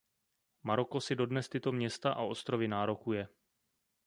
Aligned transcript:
Maroko 0.63 0.99
si 1.01 1.15
dodnes 1.15 1.49
tyto 1.49 1.71
města 1.71 2.11
a 2.13 2.21
ostrovy 2.23 2.67
nárokuje. 2.67 3.27